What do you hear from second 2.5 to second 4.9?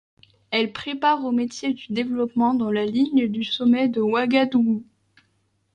dans la ligne du sommet de Ouagadougou.